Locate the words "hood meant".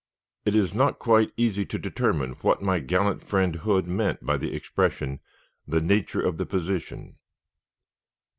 3.57-4.25